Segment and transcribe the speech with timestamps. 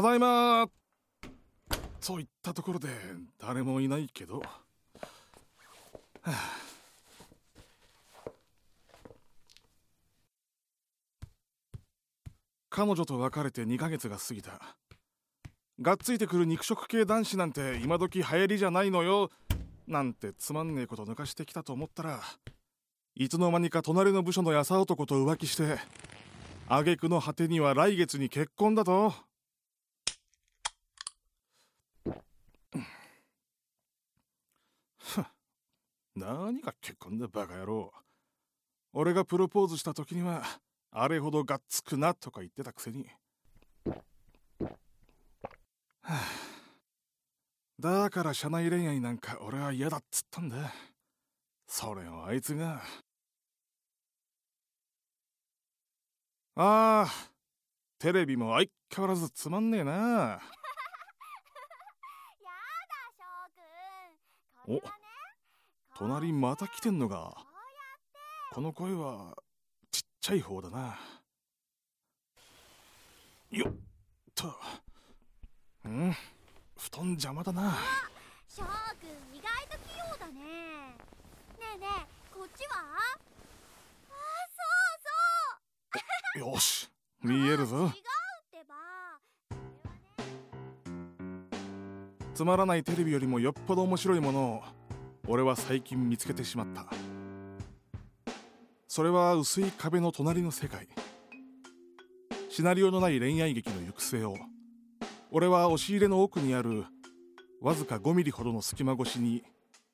[0.00, 0.66] ただいま。
[2.00, 2.88] といったところで
[3.38, 4.46] 誰もいないけど、は
[6.24, 6.32] あ、
[12.70, 14.52] 彼女と別れて2ヶ月が過ぎた。
[15.82, 19.28] がっついてくる肉食系男子なんて今時流行りじゃないのよ。
[19.86, 22.20] なんてつまんねえこと抜かしてきたと思ったら
[23.16, 25.76] いつの間にか隣の部署の優男と浮気して
[26.68, 29.12] 挙句の果てには来月に結婚だと。
[36.14, 37.92] 何が結婚だバカ野郎。
[38.92, 40.42] 俺がプロポーズした時には
[40.90, 43.06] あれほどがっつくなとか言ってたくせに、
[44.64, 44.76] は
[46.02, 46.20] あ。
[47.78, 50.72] だから社内恋愛なんか俺は嫌だっつったんだ。
[51.66, 52.82] それをあいつが。
[56.56, 57.30] ああ。
[57.98, 60.40] テレビも相変わらずつまんねえな。
[64.70, 64.80] お
[65.98, 67.34] 隣また来てんのが
[68.52, 69.36] この声は
[69.90, 70.96] ちっちゃい方だな。
[73.50, 73.74] よっ
[74.32, 74.54] と。
[75.84, 76.14] うん。
[76.78, 77.78] 布団邪魔だな。
[78.46, 78.68] 翔くん
[79.36, 80.34] 意外と器用だね。
[80.38, 80.44] ね
[81.74, 82.76] えねえこっちは？
[82.78, 84.12] あ
[84.54, 84.62] そ
[86.38, 86.52] うそう。
[86.52, 86.88] よし
[87.24, 87.92] 見えるぞ
[92.40, 94.62] つまらないテレビよりもよっぽど面白いものを
[95.28, 96.86] 俺は最近見つけてしまった。
[98.88, 100.88] それは薄い壁の隣の世界。
[102.48, 104.36] シナリオのない恋愛劇の行く末を
[105.30, 106.84] 俺は押し入れの奥にある
[107.60, 109.44] わずか5ミリほどの隙間越しに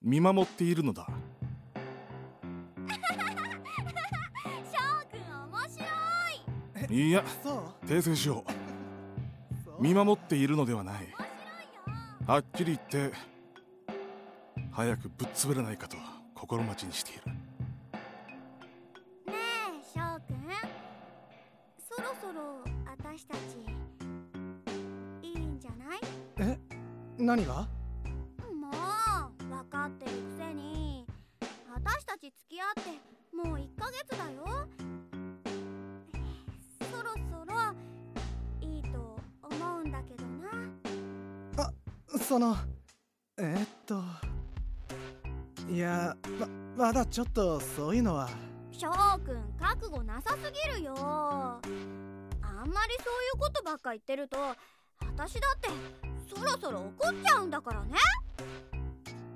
[0.00, 1.08] 見守っているのだ。
[6.88, 7.10] い。
[7.10, 7.22] や
[7.86, 8.46] 訂正しよ
[9.78, 9.82] う？
[9.82, 11.19] 見守っているのではない
[12.30, 13.16] はっきり言って
[14.70, 15.96] 早くぶっ潰れないかと
[16.32, 17.22] 心待ちにしている。
[17.26, 17.34] ね
[19.32, 19.34] え
[19.92, 19.98] 翔
[20.28, 20.46] くん。
[21.76, 23.40] そろそろ私たち
[25.22, 26.00] いいんじゃない？
[26.38, 26.56] え？
[27.18, 27.66] 何が？
[28.54, 28.74] もう
[29.48, 31.04] 分かってるくせに。
[31.74, 32.90] 私たち付き合って
[33.36, 34.68] もう1ヶ月だよ
[42.30, 42.56] その
[43.40, 44.04] えー、っと
[45.68, 46.14] いや
[46.76, 48.28] ままだちょっとそういうのは。
[48.70, 50.94] 翔くん覚悟なさすぎるよ。
[50.96, 54.38] あんまりそういうことばっか言ってると
[55.00, 55.70] 私だって
[56.32, 57.98] そろそろ怒っちゃうんだからね。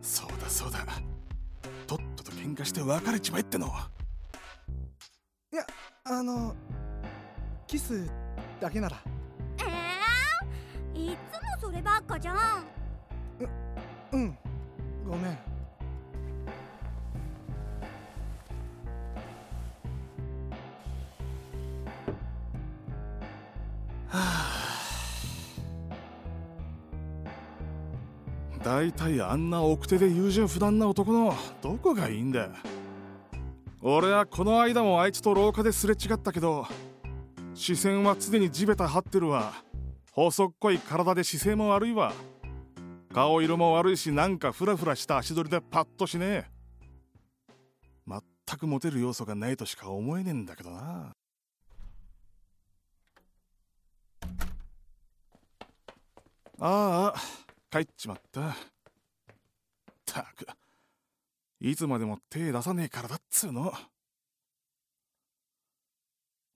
[0.00, 0.78] そうだそうだ。
[1.88, 3.66] とっとと喧嘩して別れちまえっての。
[5.52, 5.66] いや
[6.04, 6.54] あの
[7.66, 8.08] キス
[8.60, 9.02] だけなら
[11.76, 12.36] ればっかじゃん。
[13.40, 13.48] う
[14.12, 14.38] うん。
[15.08, 15.38] ごめん。
[28.64, 32.48] 大体あんな奥手で優柔不断な男のどこがいいんだ
[33.80, 36.66] 俺はこの間もあいつと廊下ですれ違ったけど
[37.54, 39.52] 視線は常に地べた張ってるわ。
[40.16, 42.14] 細っこい体で姿勢も悪いわ。
[43.12, 46.46] 顔色も悪いしなんかフラフラした足取りでパッとしねえ。
[48.06, 48.22] 全
[48.58, 51.12] くモテる要素がないとしか思えねえんだけどな。
[56.60, 57.14] ああ
[57.70, 58.56] 帰っちまった。
[60.06, 60.46] たく
[61.60, 63.70] いつまでも手出さねえからだっつうの。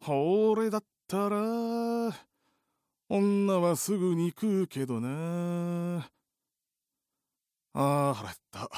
[0.02, 2.29] ほれだったら
[3.12, 6.08] 女はすぐに食うけどな
[7.72, 8.70] ああ腹減った。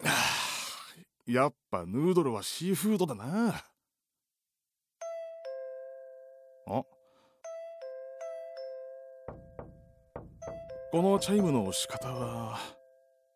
[1.30, 3.62] やっぱヌードルはシーフードだな。
[6.66, 6.82] あ？
[10.92, 12.58] このチャイムの押し方は？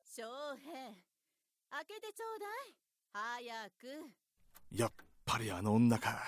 [0.06, 0.22] 翔
[0.56, 0.72] 平
[1.70, 2.33] 開けてちょう
[3.16, 3.22] 早
[3.78, 4.76] く。
[4.76, 4.92] やっ
[5.24, 6.20] ぱりあの女か。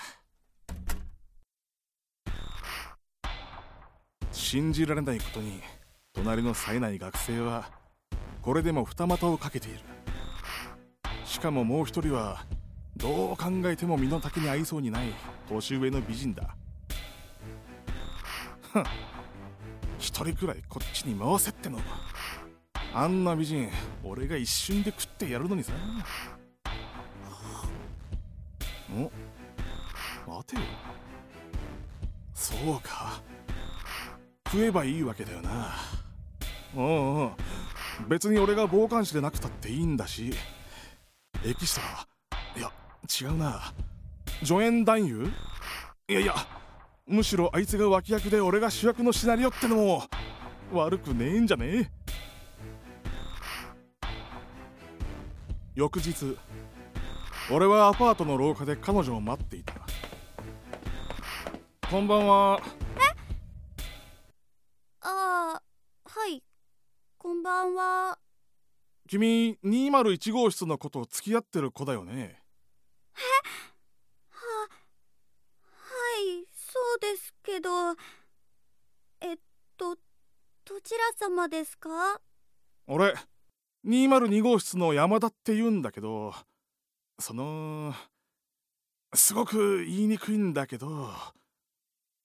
[4.31, 5.61] 信じられないことに
[6.13, 7.73] 隣の冴えない学生は
[8.41, 9.81] これでも二股をかけている。
[11.25, 12.47] しかももう一人は
[12.97, 15.09] どう考えても身の丈に合いそうにない
[15.49, 16.55] 年上の美人だ。
[18.73, 18.85] ふん。
[19.99, 21.81] 一人くらいこっちに回せっての。
[22.95, 23.69] あんな美人
[24.05, 25.73] 俺が一瞬で食ってやるのにさ。
[30.27, 30.63] 待てよ。
[32.35, 33.21] そうか。
[34.49, 35.75] 食えばいいわけだよな。
[36.77, 37.31] うんうん。
[38.09, 40.35] 別に俺が傍観視でなくたっていいんだし。
[41.45, 42.07] エキストラ
[42.59, 42.73] いや
[43.21, 43.73] 違うな。
[44.43, 45.31] 助演男優？
[46.09, 46.35] いやいや
[47.07, 50.05] むしろあいつが脇役で俺が主役のシナリオってのも。
[50.73, 51.91] 悪くねえんじゃねえ？
[55.75, 56.37] 翌日
[57.49, 59.75] 俺はアパートの廊下で彼女を待っていた。
[61.89, 62.61] こんばんは。
[65.01, 65.63] ああ
[66.05, 66.43] はい。
[67.17, 68.19] こんばんは。
[69.09, 72.43] 君201号室の子と付き合ってる子だよね？
[73.15, 74.67] はは
[76.43, 77.93] いそうですけど。
[79.21, 79.37] えっ
[79.77, 79.95] と
[80.65, 80.99] どちら
[81.29, 82.21] 様ですか？
[82.89, 83.15] 俺
[83.87, 86.35] 202号室の山田って言うんだけど
[87.19, 87.95] その
[89.15, 91.11] すごく言いにくいんだけど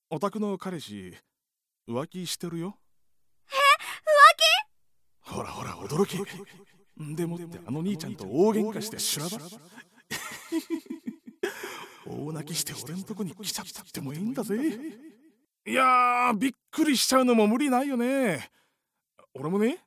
[0.09, 1.15] お宅の彼氏
[1.89, 2.77] 浮気してるよ。
[3.49, 3.53] え？
[5.21, 6.17] ほらほら驚き
[7.15, 9.39] でもってあの兄ちゃんと大喧嘩して修羅場。
[12.05, 14.57] 大泣きして俺んとこに来ちゃったってもいいんだぜ。
[15.65, 18.49] いやーびっくりしちゃうのも無理ないよね。
[19.33, 19.77] 俺もね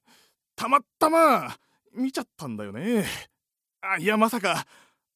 [0.57, 1.55] たまたま
[1.95, 3.05] 見ちゃったんだよね。
[3.83, 4.67] あいやまさか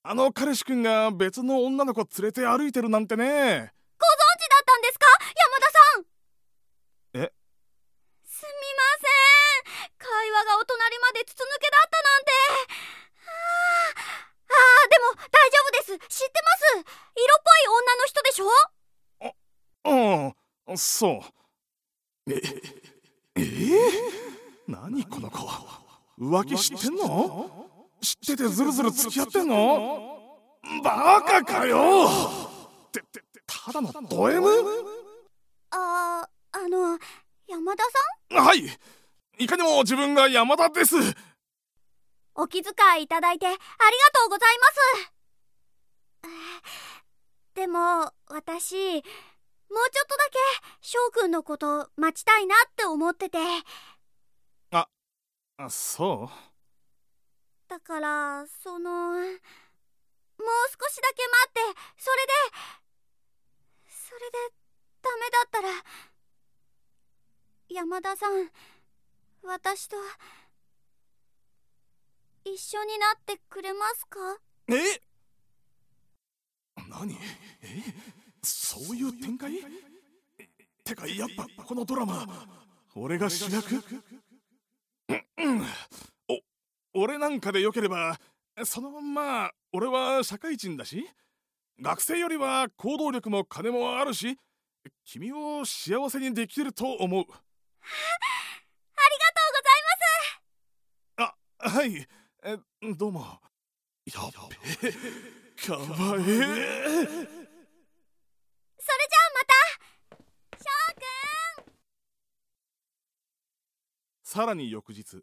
[0.03, 3.25] あの彼氏くんが別の女の子連れて歩いてるなんてね。
[3.27, 3.35] ご存
[4.39, 5.06] 知だったんですか？
[5.37, 6.06] 山田さん。
[7.25, 7.33] え？
[8.25, 8.49] すみ
[8.79, 9.99] ません。
[9.99, 12.31] 会話がお隣まで筒抜けだったなんて。
[13.27, 15.99] あーあーでも大丈夫です。
[16.09, 16.89] 知ってます？
[17.17, 18.49] 色っぽい女の人でしょ？
[20.69, 21.23] うんそ
[22.27, 22.33] う。
[22.33, 22.41] え
[23.35, 23.44] えー、
[24.69, 25.39] 何この子
[26.19, 27.69] 浮気知ってんの？
[28.00, 30.19] 知っててずるずる付き合ってんの？
[30.83, 32.09] バカかよ！
[32.89, 33.03] って
[33.47, 34.47] ただのド M?
[35.71, 36.99] あーあの
[37.49, 37.83] 山田
[38.31, 38.69] さはい。
[39.39, 40.99] いかにも自分が山田です。
[40.99, 41.15] ん
[42.35, 44.67] お気遣いいただいてありがとうございま
[46.27, 46.39] す。
[47.55, 50.39] でも私もうちょっとだけ
[50.81, 53.39] 翔くんのこと待ちたいなって思ってて。
[54.71, 54.87] あ
[55.69, 56.57] そう？
[57.69, 59.29] だからそのもう少
[60.88, 61.61] しだけ待って
[61.99, 62.32] それで
[63.88, 64.38] それで
[65.03, 65.69] ダメだったら
[67.69, 68.50] 山田さん
[69.44, 69.97] 私と
[72.44, 74.19] 一緒になってくれますか？
[74.69, 75.03] え？
[76.88, 77.12] 何？
[77.12, 77.19] え？
[78.43, 79.62] そういう展開？
[80.85, 82.26] てかやっぱこのドラマ
[82.94, 83.85] 俺が主役？
[87.00, 88.19] 俺なんかでよければ
[88.65, 91.09] そのまんま俺は社会人だし
[91.81, 94.37] 学生よりは行動力も金もあるし
[95.05, 97.21] 君を幸せにできると思う。
[97.21, 97.31] ありが
[99.33, 101.71] とうございます。
[101.71, 102.09] あはい。
[102.45, 102.59] え
[102.97, 103.21] どうも。
[103.21, 104.93] やっべ
[105.67, 106.23] かわえ。
[106.23, 107.15] それじゃ
[109.19, 109.55] あまた。
[110.56, 111.73] 翔くん。
[114.23, 115.23] さらに翌日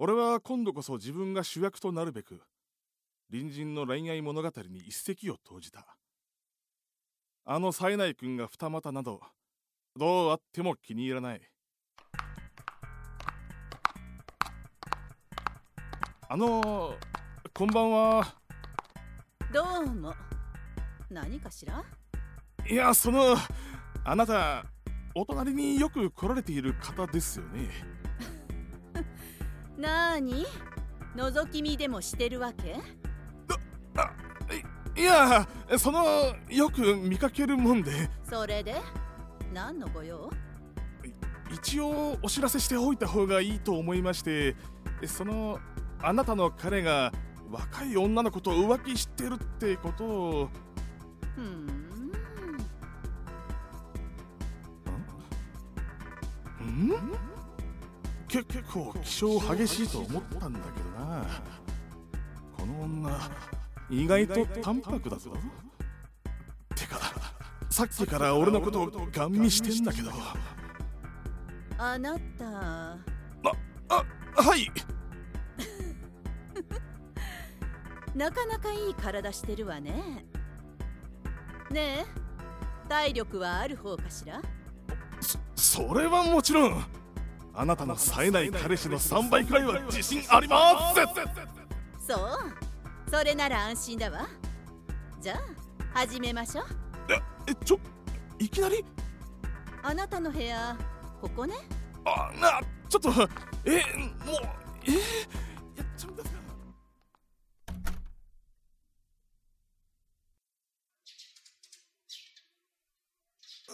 [0.00, 2.40] 俺は今度こそ自分が主役となるべく
[3.32, 5.98] 隣人の恋愛物語に一石を投じた。
[7.44, 9.20] あの冴えない君が二股など
[9.96, 11.40] どうあっても気に入らない。
[16.28, 16.94] あの
[17.52, 18.36] こんばんは。
[19.52, 20.14] どうも。
[21.10, 21.84] 何かしら？
[22.70, 23.34] いやその
[24.04, 24.64] あなた
[25.16, 27.68] お隣によく来られている方ですよね
[29.78, 30.44] なーに？
[31.16, 32.76] 覗き見でもしてるわけ？
[34.96, 36.04] いいやその
[36.48, 38.10] よく見かけるもんで。
[38.28, 38.74] それで？
[39.52, 40.30] 何のご用？
[41.52, 44.54] 一応お知らせしておいた方がいいと思いまして
[45.06, 45.58] その
[46.02, 47.10] あなたの彼が
[47.50, 50.48] 若い女の子と浮気してるってことを。
[51.34, 51.66] ふーん。
[56.86, 57.27] ん？
[58.44, 61.26] け結構気性激しいと思ったんだけどな。
[62.56, 63.30] この女
[63.90, 65.32] 意外と淡白だぞ。
[66.74, 66.98] てか
[67.70, 70.10] さっきから俺のことをガン見してんだけど。
[71.78, 72.98] あなた。
[73.90, 74.04] あ
[74.36, 74.70] はい。
[78.14, 80.24] なかなかいい体してるわね。
[81.70, 82.06] ねえ
[82.88, 84.40] 体力はある方かしら？
[85.20, 86.84] そそれはもちろん
[87.60, 91.00] あなたの冴えない彼氏の3倍くらいは自信あります。
[92.06, 92.18] そう。
[93.10, 94.28] それなら安心だわ。
[95.20, 96.66] じゃあ始めましょう。
[97.48, 97.80] えちょ
[98.38, 98.84] いきなり？
[99.82, 100.78] あなたの部屋
[101.20, 101.56] ここね。
[102.04, 103.10] あなちょっと
[103.64, 103.72] え
[104.24, 104.36] もう
[104.86, 106.38] えやっちゃうんですか？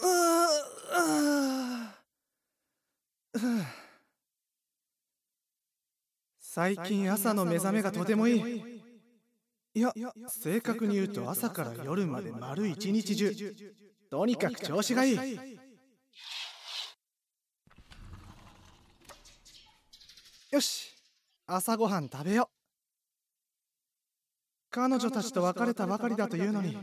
[0.01, 1.94] うーうー
[6.39, 8.41] 最近朝の目覚めがとてもいい。
[9.73, 9.91] いや
[10.29, 13.35] 正確に言うと朝から夜まで丸一日中。
[14.09, 15.17] とにかく調子がいい。
[20.51, 20.95] よし
[21.45, 22.49] 朝ごはん食べよ
[24.69, 26.77] 彼女たちと別れたばかりだというのに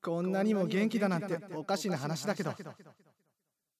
[0.00, 2.54] こんなにも元気だなんておかしな話だけど。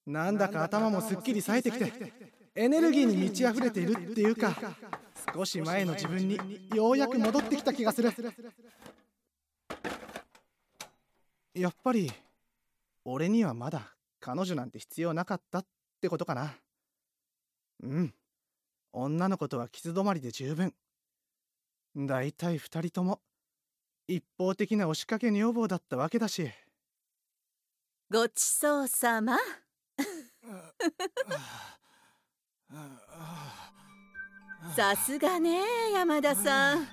[0.06, 2.12] なんだか頭もすっきり冴えてきて
[2.54, 4.56] エネルギーに満ち溢れているっていうか
[5.34, 6.38] 少し前の自分に
[6.72, 8.12] ようやく戻ってきた気がする。
[11.54, 12.12] やっぱり
[13.04, 15.66] 俺にはまだ彼女なんて必要なかったっ
[16.00, 16.54] てことかな。
[17.82, 18.14] うん。
[18.92, 20.72] 女の子とは傷止まりで十分。
[21.96, 23.20] だいたい二人とも
[24.06, 26.50] 一方的な押しかけ女房だったわけだし。
[28.10, 29.36] ごちそうさま
[34.74, 35.60] さすがね
[35.94, 36.86] 山田さん。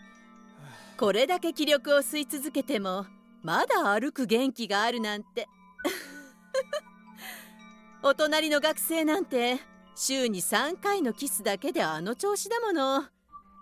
[0.97, 3.05] これだけ気力を吸い続けても
[3.41, 5.47] まだ歩く元気があるなんて。
[8.03, 9.59] お隣の学生なんて
[9.95, 13.05] 週に3回のキスだけであの調子だもの。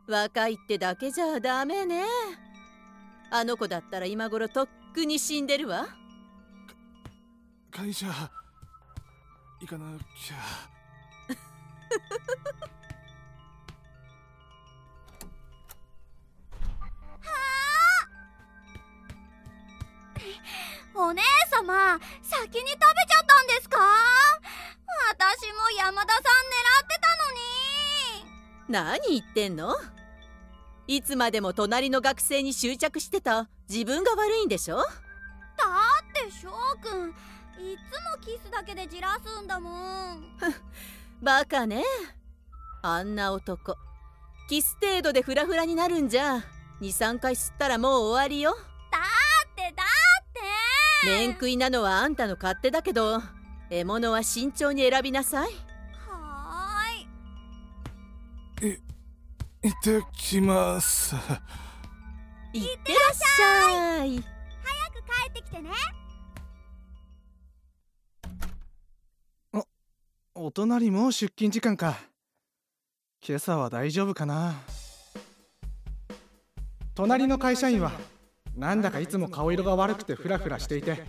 [0.07, 2.03] 若いってだけじゃダメね。
[3.31, 5.87] あの子だったら今頃とっくに死んでるわ。
[7.71, 8.07] 会社
[9.61, 10.35] 行かなきゃ。
[20.93, 23.77] お姉様先に食べちゃったんですか？
[25.09, 26.25] 私も山田さん狙
[26.83, 28.99] ってたのに。
[28.99, 29.75] 何言ってんの？
[30.87, 34.77] いつまでも隣の学生に執着してた自分が悪いんでしょ？
[34.77, 34.87] だっ
[36.13, 36.49] て翔
[36.81, 37.13] くん
[37.61, 39.69] いつもキスだけでじらすんだも
[40.15, 40.37] ん。
[41.21, 41.83] バカね。
[42.81, 43.77] あんな男。
[44.49, 46.43] キス程度でフラフラになるんじゃ。
[46.81, 48.57] 23回吸ったらもう終わりよ。
[48.91, 50.25] だってだっ
[51.03, 51.07] て。
[51.07, 53.21] 面食いなのはあんたの勝手だけど
[53.69, 55.51] 獲物は慎重に選びなさい。
[56.07, 58.81] はーい。
[59.61, 61.15] 行ってきます。
[62.53, 64.09] いってらっしゃい。
[64.09, 65.69] 早く帰ってきてね
[70.33, 71.97] お隣もう出勤時間か。
[73.27, 74.53] 今朝は大丈夫かな。
[76.95, 77.91] 隣の会社員は
[78.55, 81.03] なんだかいつも顔色が悪くてフラフラしていて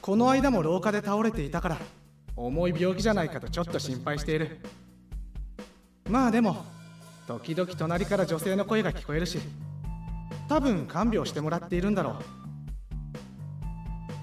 [0.00, 1.78] この間も廊下で倒れていたから
[2.36, 4.60] 重い病気じゃないかとちょっと心配している。
[6.08, 6.64] まあでも
[7.26, 9.40] 時々隣から女性の声が聞こえるし
[10.48, 12.14] 多分看病してもらっているんだろう。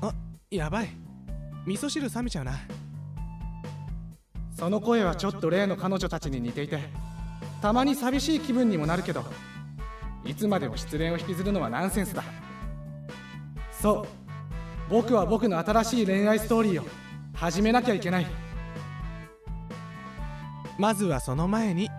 [0.05, 0.13] あ
[0.49, 0.89] やばい。
[1.65, 2.53] 味噌汁冷めちゃうな。
[4.63, 6.79] その声はちょっと例の彼女たちに似ていて
[7.61, 9.25] たまに寂しい気分にもなるけど
[10.23, 12.23] いつまでも失恋を引きずるのはナンセンスだ。
[13.81, 14.07] そう。
[14.89, 16.85] 僕は僕の新しい恋愛ストーリーを
[17.33, 18.25] 始めなきゃいけない。
[20.79, 21.89] まずはその前に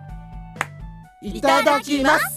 [1.21, 2.34] いいただきます